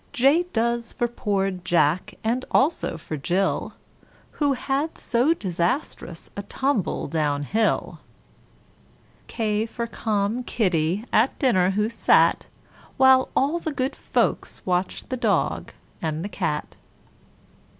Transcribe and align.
J 0.13 0.47
does 0.51 0.93
for 0.93 1.07
poor 1.07 1.51
Jack 1.51 2.15
and 2.23 2.43
also 2.49 2.97
for 2.97 3.17
Jill, 3.17 3.73
Who 4.41 4.53
had 4.53 4.97
so 4.97 5.35
disastrous 5.35 6.31
a 6.35 6.41
tumble 6.41 7.05
down 7.05 7.43
hill. 7.43 7.99
[Illustration: 9.27 9.27
KLMNOP] 9.27 9.27
K 9.27 9.65
for 9.67 9.85
calm 9.85 10.43
Kitty, 10.43 11.05
at 11.13 11.37
dinner 11.37 11.69
who 11.69 11.87
sat, 11.87 12.47
While 12.97 13.29
all 13.35 13.59
the 13.59 13.71
good 13.71 13.95
folks 13.95 14.65
watched 14.65 15.11
the 15.11 15.17
dog 15.17 15.71
& 15.87 15.99
the 16.01 16.29
cat. 16.29 16.77